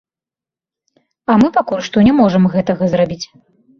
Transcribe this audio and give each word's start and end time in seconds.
А 1.31 1.37
мы 1.41 1.49
пакуль 1.57 1.83
што 1.91 1.97
не 2.11 2.17
можам 2.21 2.51
гэтага 2.55 2.83
зрабіць. 2.95 3.25